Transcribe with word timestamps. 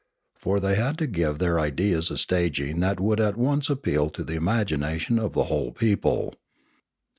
For 0.35 0.59
they 0.59 0.73
had 0.77 0.97
to 0.97 1.05
give 1.05 1.37
their 1.37 1.59
ideas 1.59 2.09
a 2.09 2.17
staging 2.17 2.79
that 2.79 2.99
would 2.99 3.19
at 3.19 3.37
once 3.37 3.69
appeal 3.69 4.09
to 4.09 4.23
the 4.23 4.33
imagination 4.33 5.19
of 5.19 5.33
the 5.33 5.43
whole 5.43 5.71
people. 5.71 6.33